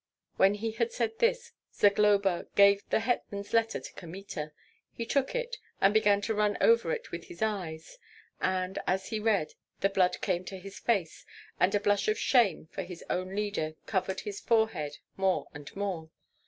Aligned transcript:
When 0.35 0.55
he 0.55 0.71
had 0.71 0.91
said 0.91 1.19
this, 1.19 1.51
Zagloba 1.71 2.47
gave 2.55 2.81
the 2.89 3.01
hetman's 3.01 3.53
letter 3.53 3.79
to 3.79 3.93
Kmita. 3.93 4.51
He 4.91 5.05
took 5.05 5.35
it, 5.35 5.57
and 5.79 5.93
began 5.93 6.21
to 6.21 6.33
run 6.33 6.57
over 6.59 6.91
it 6.91 7.11
with 7.11 7.25
his 7.25 7.43
eyes; 7.43 7.99
and 8.41 8.79
as 8.87 9.09
he 9.09 9.19
read, 9.19 9.53
the 9.81 9.89
blood 9.89 10.19
came 10.21 10.43
to 10.45 10.57
his 10.57 10.79
face, 10.79 11.23
and 11.59 11.75
a 11.75 11.79
blush 11.79 12.07
of 12.07 12.17
shame 12.17 12.65
for 12.71 12.81
his 12.81 13.03
own 13.11 13.35
leader 13.35 13.75
covered 13.85 14.21
his 14.21 14.39
forehead 14.39 14.97
more 15.17 15.45
and 15.53 15.69
more. 15.75 16.09